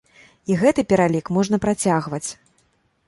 [0.53, 2.27] І гэты пералік можна працягваць.